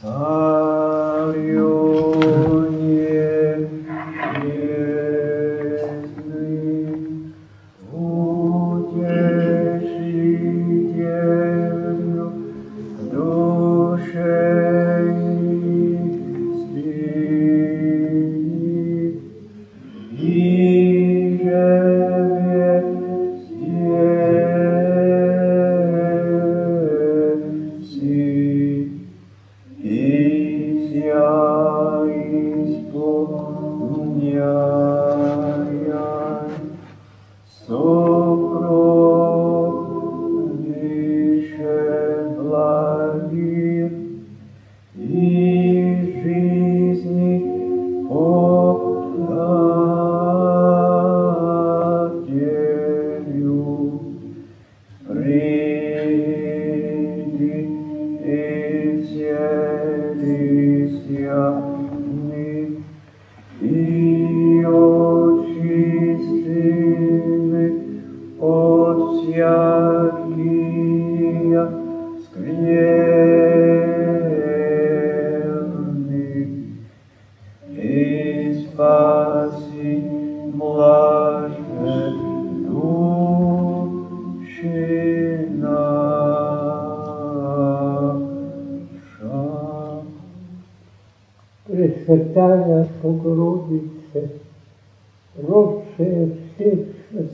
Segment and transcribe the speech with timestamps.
[0.00, 1.87] Sario.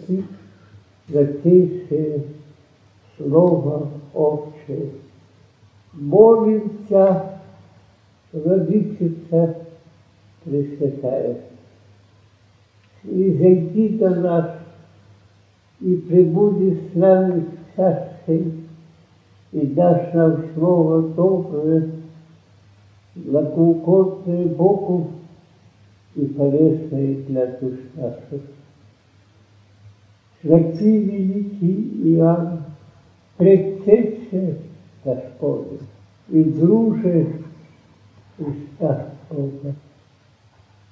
[0.07, 0.25] Святых,
[1.09, 2.25] затейшее
[3.17, 4.91] Слово Отче,
[5.93, 7.41] молимся,
[8.33, 9.57] Владычица
[10.45, 11.37] Пресвятая,
[13.05, 14.51] и зайди до нас,
[15.81, 18.53] и пребуди с нами в царстве,
[19.53, 21.91] и дашь нам Слово доброе,
[23.15, 25.11] благоугодное Богу
[26.17, 28.43] и полезное для душ наших.
[30.45, 32.65] Святый великий Иоанн,
[33.39, 34.59] предтече
[35.03, 35.79] Господа
[36.29, 37.29] и друже
[38.39, 39.75] уста Бога.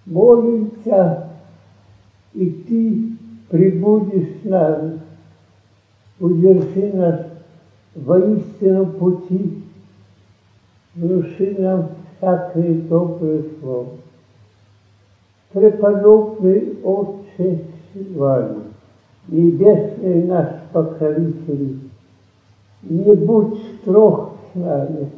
[0.06, 1.28] Молимся,
[2.32, 3.08] и Ты
[3.50, 5.00] прибудешь с нами,
[6.19, 7.20] удержи нас
[7.94, 9.64] воистину пути,
[10.94, 13.90] внуши нам всякое доброе слово.
[15.52, 18.71] Преподобный Отче Сильваний,
[19.28, 21.78] Небесный наш покровитель,
[22.82, 25.10] не будь строг с нами,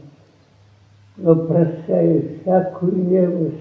[1.16, 3.60] но прощай всякую немощь,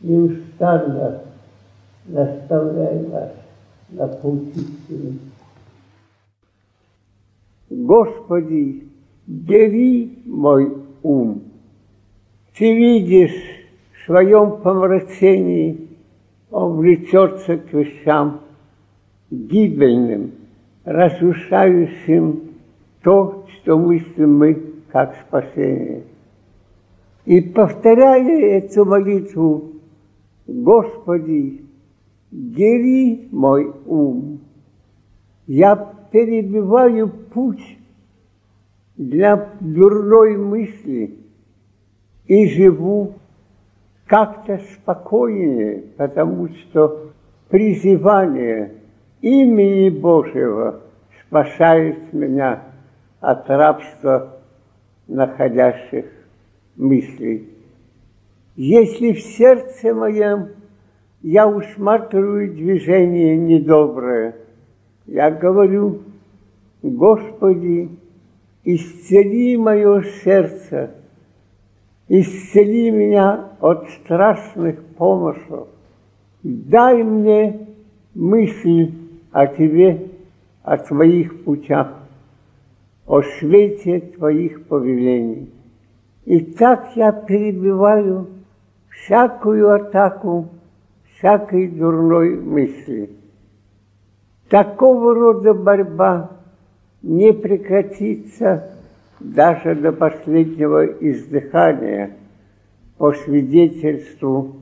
[0.00, 1.22] неустанно
[2.06, 3.32] наставляй нас
[3.88, 5.18] на путь истины.
[7.70, 8.88] Господи,
[9.26, 11.42] бери мой ум.
[12.56, 13.42] Ты видишь,
[13.92, 15.88] в своем помрачении
[16.50, 18.40] он влечется к вещам
[19.30, 20.32] гибельным,
[20.84, 22.54] разрушающим
[23.02, 24.54] то, что мыслим мы
[24.90, 26.04] как спасение.
[27.24, 29.72] И повторяя эту молитву,
[30.46, 31.62] Господи,
[32.30, 34.40] бери мой ум,
[35.46, 35.76] я
[36.10, 37.78] перебиваю путь
[38.96, 41.18] для дурной мысли
[42.26, 43.14] и живу
[44.06, 47.10] как-то спокойнее, потому что
[47.50, 48.77] призывание
[49.20, 50.80] имени Божьего
[51.26, 52.62] спасает меня
[53.20, 54.38] от рабства
[55.06, 56.06] находящих
[56.76, 57.48] мыслей.
[58.56, 60.50] Если в сердце моем
[61.22, 64.36] я усматриваю движение недоброе,
[65.06, 66.02] я говорю,
[66.82, 67.88] Господи,
[68.64, 70.90] исцели мое сердце,
[72.08, 75.68] исцели меня от страшных помыслов,
[76.42, 77.68] дай мне
[78.14, 78.92] мысль
[79.32, 80.08] о Тебе,
[80.62, 81.94] о Твоих путях,
[83.06, 85.52] о свете Твоих повелений.
[86.24, 88.28] И так я перебиваю
[88.90, 90.48] всякую атаку
[91.16, 93.10] всякой дурной мысли.
[94.48, 96.30] Такого рода борьба
[97.02, 98.72] не прекратится
[99.20, 102.16] даже до последнего издыхания
[102.96, 104.56] по свидетельству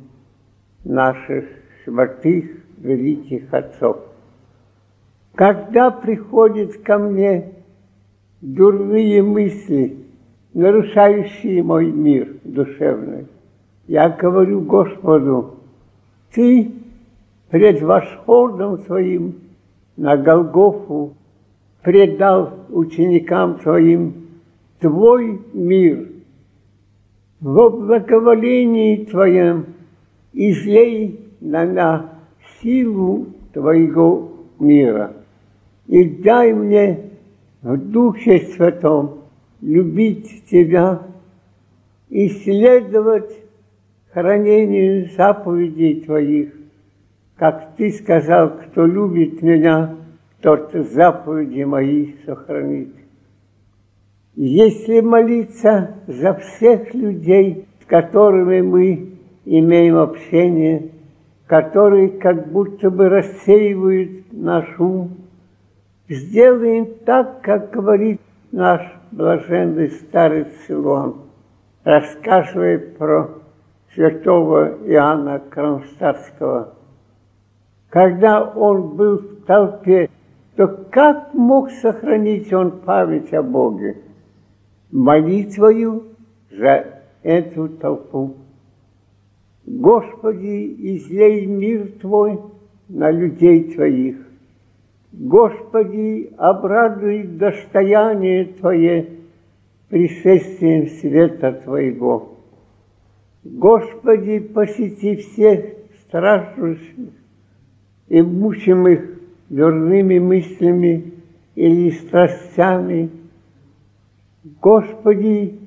[0.84, 1.44] наших
[1.84, 2.44] святых
[2.78, 4.05] великих отцов.
[5.36, 7.52] Когда приходят ко мне
[8.40, 9.98] дурные мысли,
[10.54, 13.26] нарушающие мой мир душевный,
[13.86, 15.56] я говорю Господу,
[16.32, 16.72] Ты
[17.50, 19.34] пред восходом Своим
[19.98, 21.12] на Голгофу
[21.82, 24.28] предал ученикам Твоим
[24.80, 26.08] Твой мир,
[27.40, 29.66] во благоволении Твоем
[30.32, 32.06] излей на нас
[32.62, 35.15] силу Твоего мира.
[35.88, 37.10] И дай мне
[37.62, 39.20] в Духе Святом
[39.60, 41.02] любить Тебя
[42.08, 43.36] и следовать
[44.12, 46.52] хранению заповедей Твоих.
[47.36, 49.96] Как Ты сказал, кто любит Меня,
[50.40, 52.94] тот заповеди Мои сохранит.
[54.34, 59.12] Если молиться за всех людей, с которыми мы
[59.44, 60.90] имеем общение,
[61.46, 65.25] которые как будто бы рассеивают наш ум,
[66.08, 68.20] сделаем так, как говорит
[68.52, 68.80] наш
[69.10, 71.16] блаженный старец Силуан,
[71.84, 73.30] рассказывая про
[73.94, 76.74] святого Иоанна Кронштадтского.
[77.88, 80.10] Когда он был в толпе,
[80.56, 83.98] то как мог сохранить он память о Боге?
[84.90, 86.04] Молитвою
[86.50, 86.86] за
[87.22, 88.36] эту толпу.
[89.66, 92.40] Господи, излей мир Твой
[92.88, 94.25] на людей Твоих.
[95.18, 99.08] Господи, обрадуй достояние Твое
[99.88, 102.36] пришествием света Твоего.
[103.42, 105.64] Господи, посети всех
[106.02, 107.14] страждущих
[108.08, 109.18] и мучимых
[109.48, 111.14] дурными мыслями
[111.54, 113.10] или страстями.
[114.60, 115.60] Господи,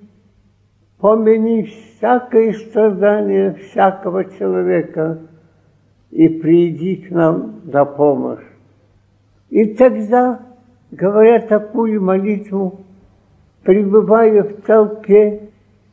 [0.99, 5.21] помяни всякое страдание всякого человека
[6.11, 8.48] и приди к нам на помощь.
[9.49, 10.41] И тогда,
[10.91, 12.81] говоря такую молитву,
[13.63, 15.49] пребывая в толпе,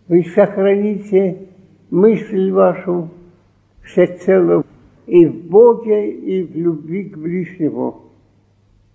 [0.09, 1.49] вы сохраните
[1.91, 3.11] мысль вашу
[3.83, 4.65] всецело
[5.07, 8.03] и в Боге, и в любви к ближнему.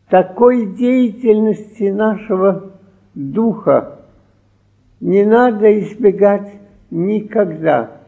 [0.09, 2.71] Такой деятельности нашего
[3.15, 4.01] духа
[4.99, 6.51] не надо избегать
[6.91, 8.01] никогда.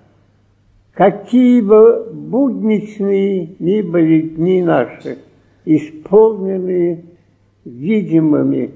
[0.94, 5.18] Какие бы будничные ни были дни наши,
[5.66, 7.06] исполненные
[7.66, 8.72] видимыми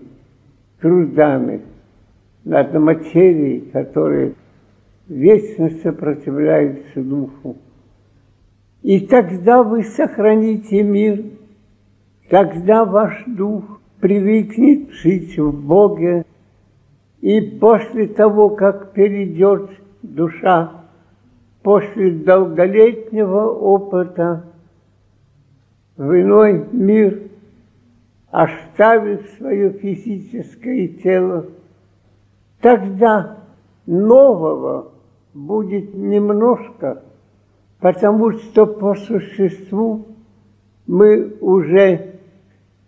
[0.81, 1.61] трудами
[2.43, 4.33] над материей, которые
[5.07, 7.57] вечно сопротивляются духу.
[8.83, 11.23] И тогда вы сохраните мир,
[12.29, 16.25] тогда ваш дух привыкнет жить в Боге,
[17.21, 19.71] и после того, как перейдет
[20.03, 20.85] душа,
[21.63, 24.45] после долголетнего опыта
[25.97, 27.23] в иной мир,
[28.29, 31.47] оставив свое физическое тело,
[32.61, 33.37] тогда
[33.85, 34.91] нового
[35.33, 37.03] будет немножко,
[37.79, 40.05] потому что по существу
[40.85, 42.19] мы уже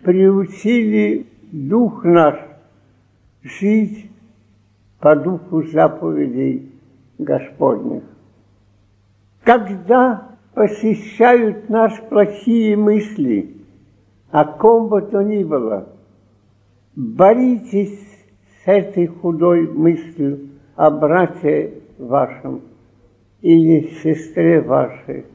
[0.03, 2.39] приучили дух наш
[3.41, 4.09] жить
[4.99, 6.71] по духу заповедей
[7.17, 8.03] Господних.
[9.43, 10.28] Когда
[10.59, 13.55] посещают нас плохие мысли,
[14.29, 15.87] о ком бы то ни было,
[16.97, 22.63] боритесь с этой худой мыслью о брате вашем
[23.39, 25.27] или сестре вашей.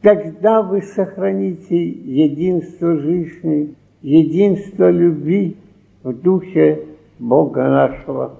[0.00, 5.56] Тогда вы сохраните единство жизни, единство любви
[6.04, 6.86] в духе
[7.18, 8.36] Бога нашего.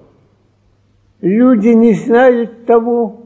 [1.19, 3.22] Люди не знают того,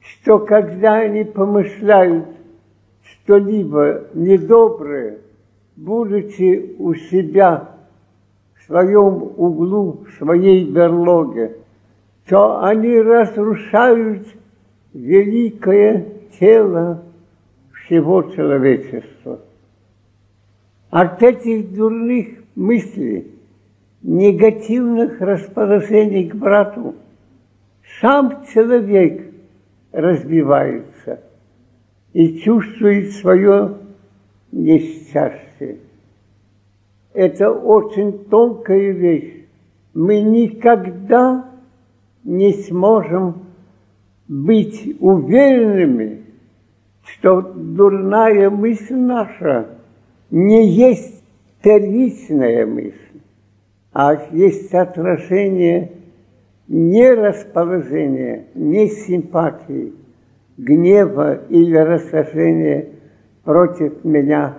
[0.00, 2.26] что когда они помышляют
[3.02, 5.18] что-либо недоброе,
[5.76, 7.70] будучи у себя
[8.54, 11.56] в своем углу, в своей берлоге,
[12.28, 14.26] то они разрушают
[14.92, 16.06] великое
[16.38, 17.02] тело
[17.72, 19.40] всего человечества.
[20.90, 23.32] От этих дурных мыслей,
[24.02, 26.94] негативных расположений к брату–
[28.00, 29.29] сам человек
[29.92, 31.20] разбивается
[32.12, 33.76] и чувствует свое
[34.52, 35.78] несчастье.
[37.12, 39.46] Это очень тонкая вещь.
[39.94, 41.50] Мы никогда
[42.24, 43.46] не сможем
[44.28, 46.24] быть уверенными,
[47.02, 49.78] что дурная мысль наша
[50.30, 51.24] не есть
[51.62, 53.20] первичная мысль,
[53.92, 55.90] а есть отражение
[56.70, 59.92] не расположения, не симпатии,
[60.56, 62.90] гнева или рассажения
[63.42, 64.56] против меня,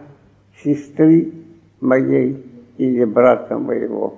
[0.61, 1.31] сестры
[1.79, 2.45] моей
[2.77, 4.17] или брата моего.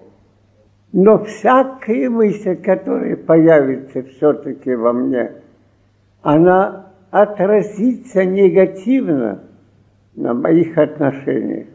[0.92, 5.32] Но всякая мысль, которая появится все-таки во мне,
[6.24, 9.44] она отразится негативно
[10.16, 11.68] на моих отношениях.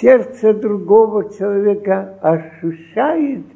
[0.00, 3.44] Сердце другого человека ощущает–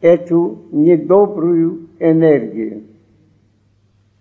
[0.00, 2.84] эту недобрую энергию.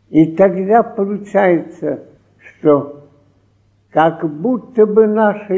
[0.09, 2.03] И тогда получается,
[2.37, 3.07] что
[3.91, 5.55] как будто бы наша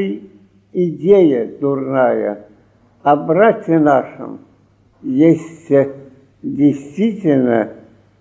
[0.72, 2.46] идея дурная
[3.02, 4.40] о брате нашем
[5.02, 5.72] есть
[6.42, 7.72] действительно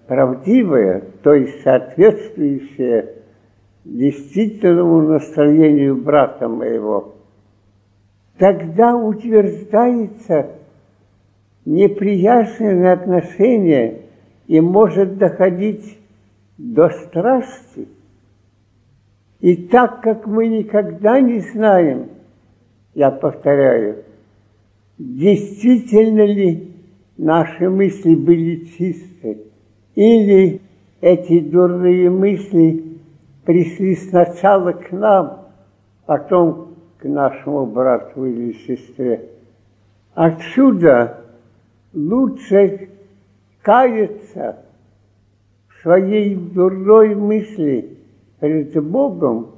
[0.07, 3.13] правдивая, то есть соответствующая
[3.83, 7.15] действительному настроению брата моего,
[8.37, 10.51] тогда утверждается
[11.67, 14.03] неприязненное отношение
[14.47, 15.99] и может доходить
[16.57, 17.89] до страсти.
[19.41, 22.07] И так как мы никогда не знаем,
[22.93, 24.05] я повторяю,
[24.97, 26.71] действительно ли
[27.17, 29.39] наши мысли были чисты,
[29.93, 30.61] или
[31.01, 32.97] эти дурные мысли
[33.43, 35.47] пришли сначала к нам,
[36.05, 39.31] потом к нашему брату или сестре.
[40.15, 41.26] Отсюда
[41.97, 42.89] лучше
[43.63, 44.65] каяться
[45.67, 47.97] в своей дурной мысли
[48.39, 49.55] пред Богом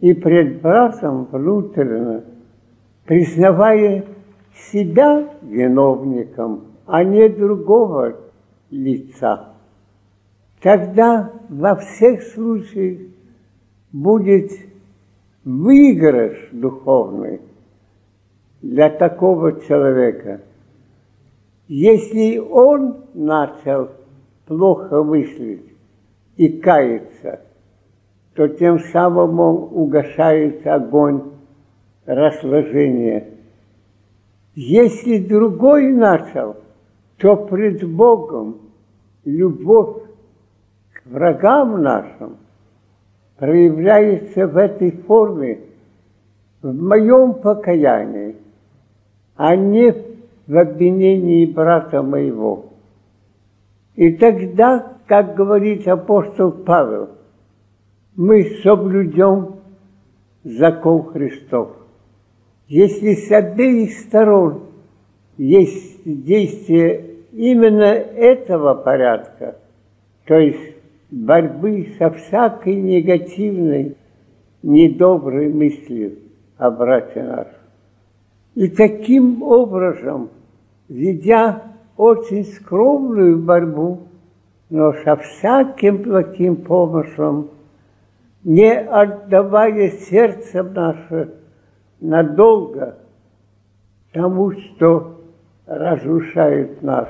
[0.00, 2.24] и пред братом внутренно,
[3.06, 4.04] признавая
[4.72, 8.16] себя виновником, а не другого
[8.70, 9.54] лица.
[10.60, 13.08] Тогда во всех случаях
[13.92, 14.50] будет
[15.44, 17.40] выигрыш духовный
[18.62, 20.42] для такого человека.
[21.72, 23.90] Если он начал
[24.44, 25.72] плохо мыслить
[26.36, 27.42] и каяться,
[28.34, 31.30] то тем самым он угошает огонь
[32.06, 33.34] расложения.
[34.56, 36.56] Если другой начал,
[37.18, 38.62] то пред Богом
[39.24, 40.02] любовь
[40.92, 42.38] к врагам нашим
[43.38, 45.60] проявляется в этой форме
[46.62, 48.34] в моем покаянии,
[49.36, 50.09] а не в
[50.56, 52.66] обвинении брата моего.
[53.94, 57.10] И тогда, как говорит апостол Павел,
[58.16, 59.56] мы соблюдем
[60.44, 61.76] закон Христов.
[62.66, 64.64] Если с обеих сторон
[65.36, 69.56] есть действие именно этого порядка,
[70.26, 70.76] то есть
[71.10, 73.96] борьбы со всякой негативной,
[74.62, 76.18] недоброй мыслью
[76.56, 77.54] о брате нашем.
[78.54, 80.30] И таким образом,
[80.90, 81.62] ведя
[81.96, 84.08] очень скромную борьбу,
[84.68, 87.50] но со всяким плохим помыслом,
[88.44, 91.34] не отдавая сердце наше
[92.00, 92.98] надолго
[94.12, 95.20] тому, что
[95.66, 97.08] разрушает нас.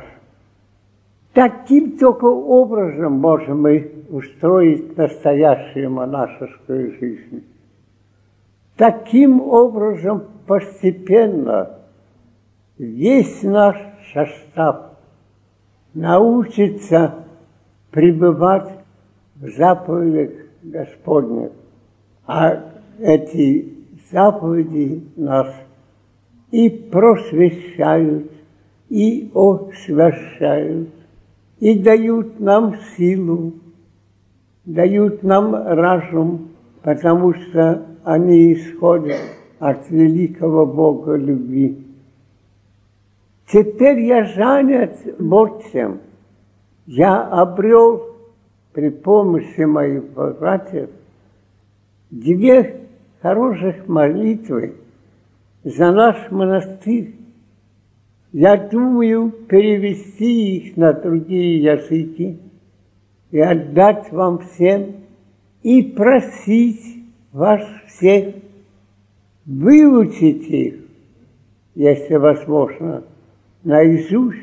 [1.33, 7.45] Таким только образом можем мы устроить настоящую монашескую жизнь.
[8.77, 11.80] Таким образом постепенно
[12.81, 13.77] весь наш
[14.15, 14.97] состав
[15.93, 17.27] научится
[17.91, 18.71] пребывать
[19.37, 21.51] в заповедях Господних.
[22.27, 23.75] А эти
[24.11, 25.55] заповеди нас
[26.51, 28.31] и просвещают,
[28.89, 30.89] и освящают,
[31.59, 33.55] и дают нам силу,
[34.65, 36.51] дают нам разум,
[36.83, 39.21] потому что они исходят
[39.59, 41.90] от великого Бога любви.
[43.53, 46.01] Теперь я занят Божьим.
[46.87, 48.17] Я обрел
[48.73, 50.91] при помощи моих братьев
[52.11, 52.83] две
[53.21, 54.77] хороших молитвы
[55.65, 57.17] за наш монастырь.
[58.33, 62.39] Я думаю перевести их на другие языки
[63.33, 64.95] и отдать вам всем
[65.65, 68.37] и просить вас всех
[69.45, 70.75] выучить их,
[71.75, 73.03] если возможно,
[73.63, 74.39] наизусть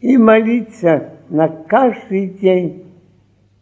[0.00, 2.86] и молиться на каждый день,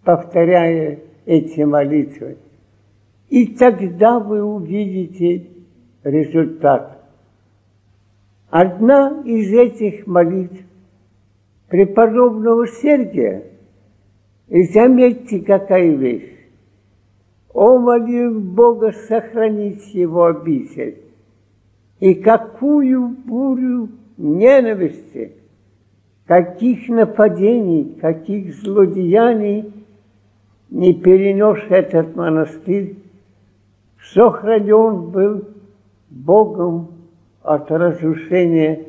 [0.04, 2.38] повторяя эти молитвы.
[3.28, 5.46] И тогда вы увидите
[6.02, 6.98] результат.
[8.48, 10.60] Одна из этих молитв
[11.68, 13.44] преподобного Сергия,
[14.48, 16.36] и заметьте, какая вещь,
[17.52, 20.98] о, молил Бога сохранить его обитель,
[22.00, 23.90] и какую бурю
[24.20, 25.32] ненависти,
[26.26, 29.72] каких нападений, каких злодеяний
[30.68, 32.96] не перенес этот монастырь,
[34.12, 35.48] сохранен был
[36.10, 36.88] Богом
[37.42, 38.86] от разрушения,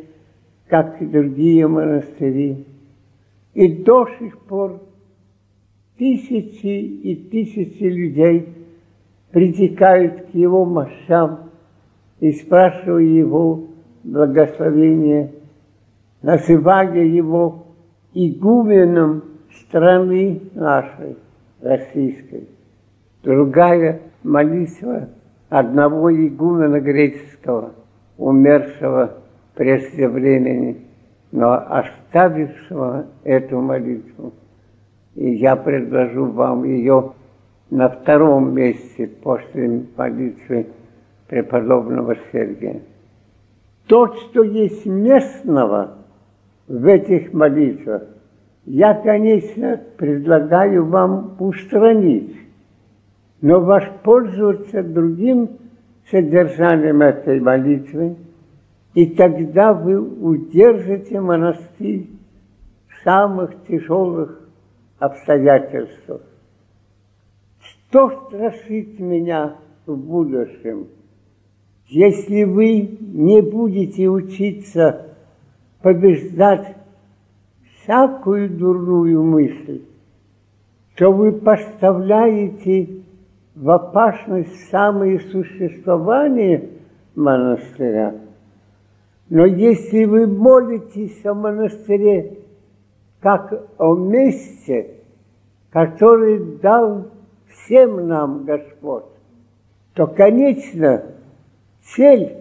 [0.68, 2.66] как и другие монастыри.
[3.54, 4.82] И до сих пор
[5.98, 8.50] тысячи и тысячи людей
[9.32, 11.50] притекают к его мощам
[12.20, 13.71] и спрашивают его
[14.04, 15.32] благословения,
[16.22, 17.66] называя его
[18.14, 19.24] игуменом
[19.62, 21.18] страны нашей,
[21.62, 22.48] российской.
[23.24, 25.10] Другая молитва
[25.50, 27.74] одного игумена греческого,
[28.18, 29.18] умершего
[29.56, 30.86] прежде времени,
[31.32, 34.34] но оставившего эту молитву.
[35.16, 37.14] И я предложу вам ее
[37.70, 40.68] на втором месте после молитвы
[41.28, 42.82] преподобного Сергия.
[43.92, 45.98] То, что есть местного
[46.66, 48.04] в этих молитвах,
[48.66, 52.38] я, конечно, предлагаю вам устранить,
[53.42, 55.58] но воспользоваться другим
[56.10, 58.16] содержанием этой молитвы,
[58.94, 62.08] и тогда вы удержите монастырь
[62.88, 64.40] в самых тяжелых
[65.00, 66.22] обстоятельствах.
[67.60, 70.88] Что страшит меня в будущем?
[71.92, 75.08] Если вы не будете учиться
[75.82, 76.78] побеждать
[77.84, 79.82] всякую дурную мысль,
[80.96, 83.04] то вы поставляете
[83.56, 86.70] в опасность самое существование
[87.14, 88.16] монастыря.
[89.30, 92.38] Но если вы молитесь о монастыре
[93.20, 95.02] как о месте,
[95.72, 97.08] который дал
[97.50, 99.04] всем нам Господь,
[99.94, 101.04] то, конечно,
[101.84, 102.38] цель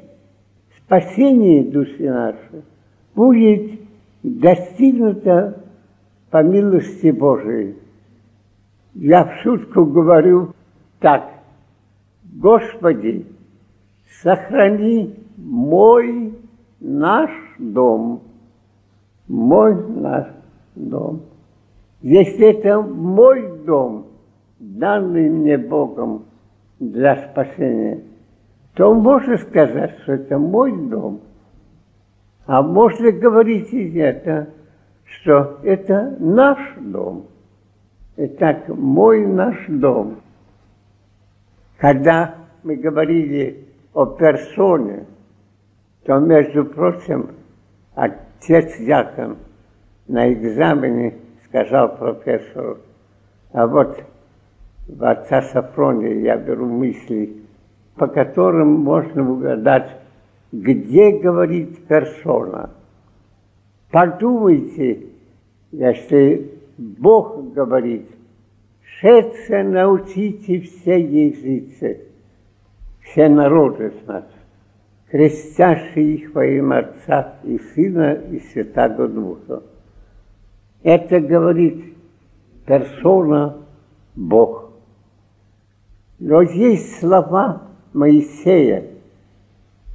[0.77, 2.63] спасения души нашей
[3.15, 3.81] будет
[4.23, 5.65] достигнута
[6.31, 7.77] по милости Божией.
[8.95, 10.53] Я в шутку говорю
[10.99, 11.31] так.
[12.25, 13.27] Господи,
[14.23, 16.35] сохрани мой
[16.81, 18.23] наш дом.
[19.29, 20.27] Мой наш
[20.75, 21.23] дом.
[22.03, 24.07] Если это мой дом,
[24.59, 26.25] данный мне Богом
[26.79, 28.03] для спасения,
[28.81, 31.21] то можно сказать, что это мой дом.
[32.47, 34.55] А можно говорить и это,
[35.05, 37.27] что это наш дом.
[38.17, 40.23] Итак, мой наш дом.
[41.77, 45.05] Когда мы говорили о персоне,
[46.07, 47.33] то, между прочим,
[47.95, 49.37] отец Яков
[50.09, 52.79] на экзамене сказал профессору,
[53.53, 54.03] а вот
[54.89, 57.41] в отца Сафрония я беру мысли,
[57.97, 59.91] по которым можно угадать,
[60.53, 62.71] где говорит персона.
[63.91, 65.07] Подумайте,
[65.73, 68.07] если Бог говорит,
[69.01, 72.07] шедше научите все языцы,
[73.03, 74.25] все народы нас,
[75.11, 79.63] крестящие их во имя Отца и Сына и Святого Духа.
[80.83, 81.97] Это говорит
[82.67, 83.57] персона
[84.15, 84.71] Бог.
[86.19, 88.85] Но есть слова Моисея.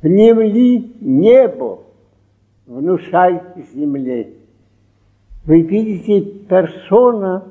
[0.02, 1.80] Внемли небо,
[2.68, 3.42] внушай
[3.74, 4.34] земле.
[5.46, 7.46] Вы видите, персона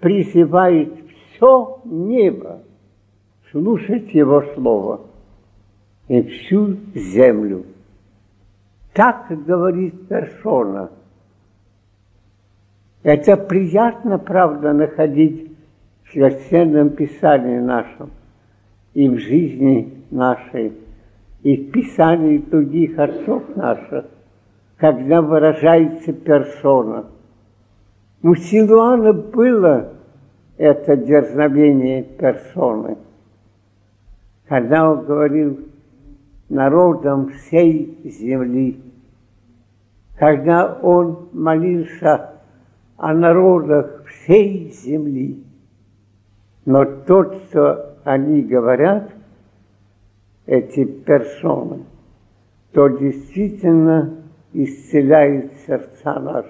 [0.00, 0.92] призывает
[1.34, 2.62] все небо
[3.50, 5.02] слушать его слово
[6.08, 7.64] и всю землю.
[8.92, 10.90] Так говорит персона.
[13.02, 15.50] Это приятно, правда, находить
[16.04, 18.10] в Священном Писании нашем
[18.94, 20.72] и в жизни нашей,
[21.42, 24.06] и в Писании других отцов наших,
[24.76, 27.06] когда выражается персона.
[28.22, 29.94] У Силуана было
[30.56, 32.98] это дерзновение персоны,
[34.46, 35.60] когда он говорил
[36.48, 38.80] народом всей земли,
[40.18, 42.30] когда он молился
[42.96, 45.42] о народах всей земли.
[46.64, 49.10] Но тот, что они говорят,
[50.46, 51.84] эти персоны,
[52.72, 56.48] то действительно исцеляет сердца наши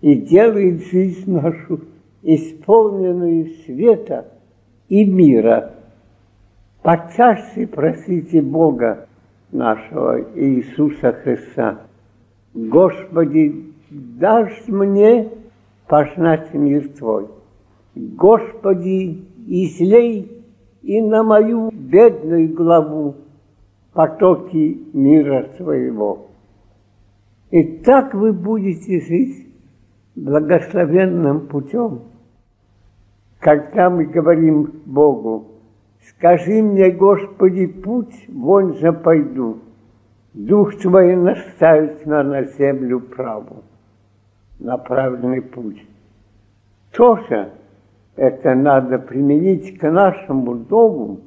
[0.00, 1.80] и делает жизнь нашу
[2.22, 4.28] исполненную света
[4.88, 5.74] и мира.
[6.82, 9.06] Почаще просите Бога
[9.52, 11.82] нашего Иисуса Христа.
[12.54, 15.28] Господи, дашь мне
[15.86, 17.28] познать мир Твой.
[17.94, 20.39] Господи, излей
[20.82, 23.16] и на мою бедную главу
[23.92, 26.26] потоки мира своего.
[27.50, 29.48] И так вы будете жить
[30.14, 32.02] благословенным путем.
[33.40, 35.46] Когда мы говорим Богу,
[36.08, 39.58] скажи мне, Господи, путь, вон же пойду,
[40.34, 43.64] Дух Твой наставит на, на землю праву,
[44.60, 45.82] на правильный путь.
[46.92, 47.50] Тоже
[48.20, 51.20] это надо применить к нашему дому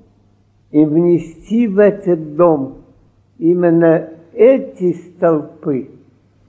[0.69, 2.83] и внести в этот дом
[3.39, 5.89] именно эти столпы,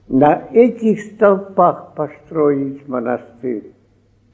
[0.07, 3.73] на этих столпах построить монастырь.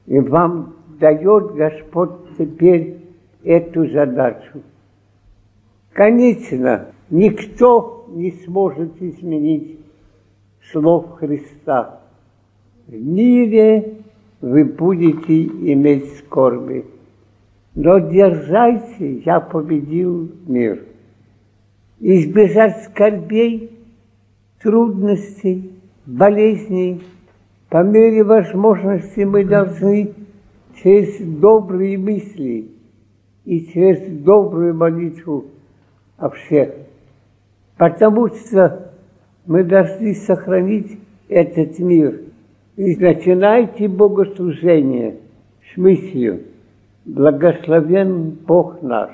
[0.05, 2.97] И вам дает Господь теперь
[3.45, 4.61] эту задачу.
[5.93, 9.79] Конечно, никто не сможет изменить
[10.73, 12.01] слов Христа.
[12.85, 14.00] В мире
[14.41, 16.85] вы будете иметь скорби.
[17.75, 20.83] Но держайте, я победил мир.
[21.99, 23.79] Избежать скорбей,
[24.61, 25.71] трудностей,
[26.05, 27.01] болезней,
[27.69, 30.13] по мере возможности мы должны
[30.83, 32.71] через добрые мысли
[33.45, 35.45] и через добрую молитву
[36.17, 36.73] о всех.
[37.77, 38.91] Потому что
[39.45, 40.99] мы должны сохранить
[41.29, 42.30] этот мир.
[42.77, 45.17] И начинайте богослужение
[45.73, 46.43] с мыслью
[47.05, 49.11] «Благословен Бог наш».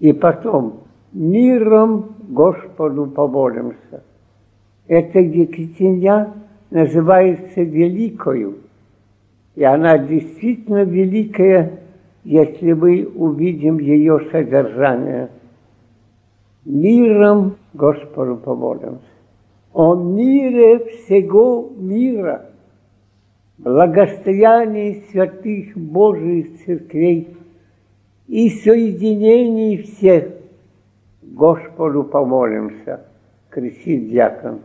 [0.00, 0.80] И потом
[1.12, 4.02] «Миром Господу помолимся».
[4.86, 6.34] Эта Екатерина
[6.70, 8.58] называется Великою.
[9.54, 11.80] И она действительно великая,
[12.24, 15.30] если мы увидим ее содержание.
[16.64, 19.11] Миром Господу помолимся.
[19.72, 22.50] О мире всего мира,
[23.56, 27.34] благостоянии святых Божьих церквей
[28.28, 30.28] и соединении всех
[31.22, 33.06] Господу помолимся,
[33.48, 34.60] кричит дьякон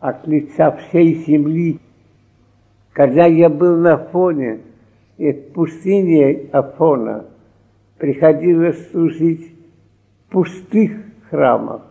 [0.00, 1.80] от лица всей земли.
[2.92, 4.60] Когда я был на фоне,
[5.16, 7.24] и в пустыне Афона
[7.96, 9.50] приходилось служить
[10.26, 10.92] в пустых
[11.30, 11.82] храмах,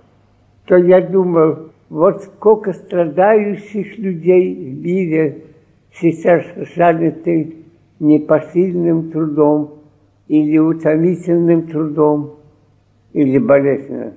[0.65, 5.43] то я думал, вот сколько страдающих людей в мире
[5.91, 7.65] сейчас заняты
[7.99, 9.79] непосильным трудом
[10.29, 12.37] или утомительным трудом,
[13.11, 14.13] или болезненным.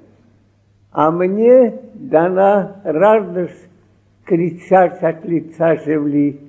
[0.93, 3.69] А мне дана радость
[4.25, 6.41] кричать от лица земли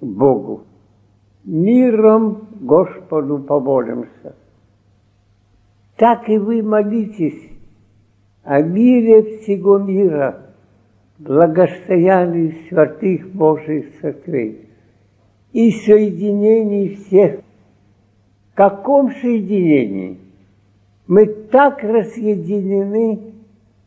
[0.00, 0.62] Богу.
[1.44, 4.36] Миром Господу помолимся.
[5.96, 7.50] Так и вы молитесь
[8.44, 10.51] о мире всего мира,
[11.18, 14.68] благостоянии святых Божьих церквей
[15.52, 17.40] и соединении всех.
[18.52, 20.18] В каком соединении?
[21.06, 23.32] Мы так разъединены,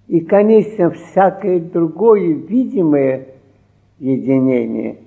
[0.07, 3.27] и, конечно, всякое другое видимое
[3.99, 4.97] единение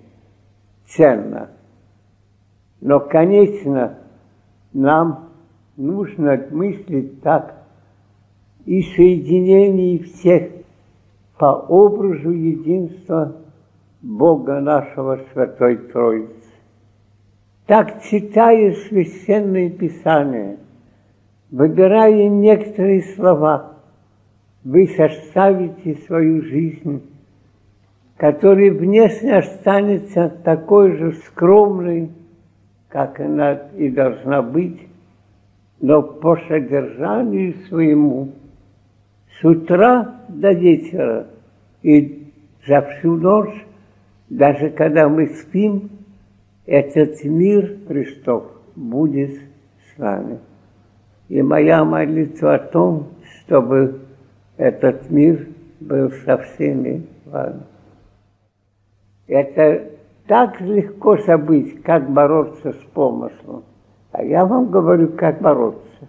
[0.87, 1.51] ценно.
[2.81, 3.99] Но, конечно,
[4.73, 5.31] нам
[5.77, 7.67] нужно мыслить так
[8.65, 10.58] и соединение всех
[11.39, 13.37] по образу единства
[14.03, 16.33] Бога нашего Святой Троицы.
[17.67, 20.59] Так, читая Священное Писание,
[21.51, 23.75] выбирая некоторые слова–
[24.65, 27.03] вы составите свою жизнь,
[28.17, 32.11] которая внешне останется такой же скромной,
[32.89, 34.87] как она и должна быть,
[35.81, 38.33] но по содержанию своему
[39.41, 41.29] с утра до вечера
[41.83, 42.33] и
[42.67, 43.65] за всю ночь,
[44.29, 45.91] даже когда мы спим,
[46.67, 48.45] этот мир Христов
[48.77, 50.39] будет с нами.
[51.29, 53.09] И моя молитва о том,
[53.41, 54.01] чтобы
[54.57, 55.49] этот мир
[55.81, 57.63] был со всеми вами.
[59.27, 59.91] Это
[60.27, 63.65] так легко забыть, как бороться с помыслом.
[64.13, 66.09] А я вам говорю, как бороться.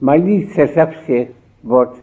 [0.00, 1.30] Молиться за всех.
[1.62, 1.96] Вот.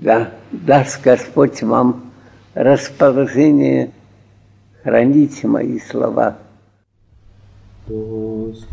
[0.00, 2.10] Да, даст Господь вам
[2.54, 3.90] расположение
[4.82, 6.38] хранить мои слова.
[7.86, 8.66] Господь,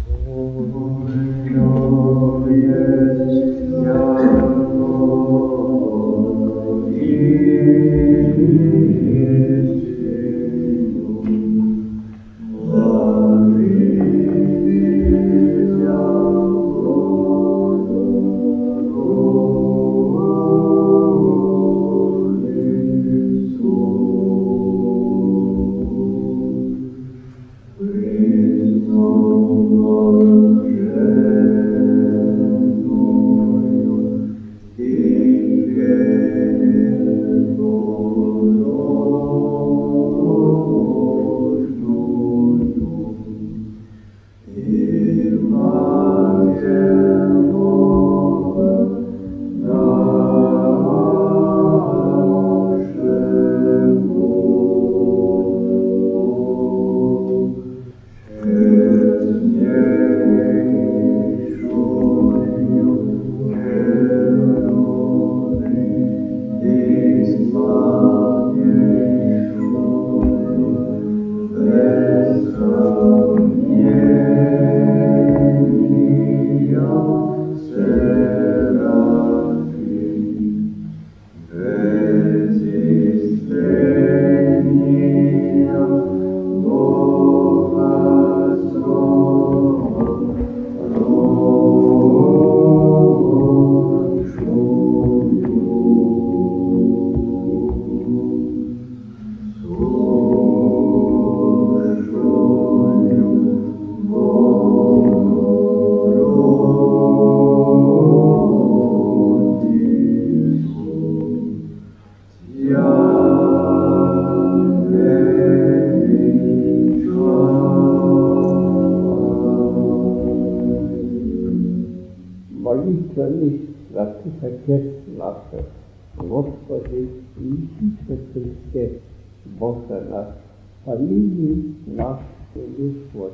[133.13, 133.31] what?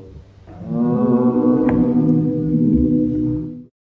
[0.48, 0.83] Uh,